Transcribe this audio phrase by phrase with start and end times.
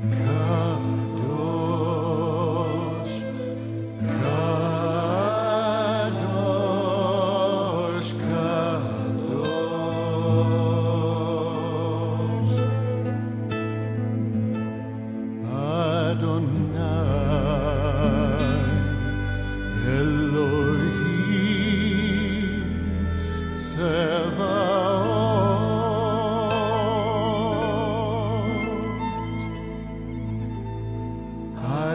[0.00, 0.29] Mm-hmm.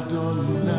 [0.10, 0.75] don't know.